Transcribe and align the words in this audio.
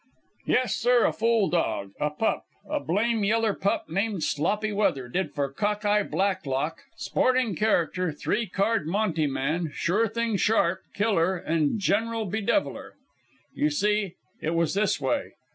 Yes, 0.47 0.77
sir, 0.77 1.05
a 1.05 1.13
fool 1.13 1.47
dog, 1.51 1.91
a 1.99 2.09
pup, 2.09 2.43
a 2.67 2.79
blame 2.79 3.23
yeller 3.23 3.53
pup 3.53 3.87
named 3.87 4.23
Sloppy 4.23 4.71
Weather, 4.71 5.07
did 5.07 5.35
for 5.35 5.51
Cock 5.53 5.85
eye 5.85 6.01
Blacklock, 6.01 6.81
sporting 6.95 7.55
character, 7.55 8.11
three 8.11 8.47
card 8.47 8.87
monte 8.87 9.27
man, 9.27 9.69
sure 9.75 10.07
thing 10.07 10.37
sharp, 10.37 10.79
killer, 10.95 11.37
and 11.37 11.79
general 11.79 12.25
bedeviler. 12.25 12.93
"You 13.53 13.69
see, 13.69 14.15
it 14.41 14.55
was 14.55 14.73
this 14.73 14.99
way. 14.99 15.33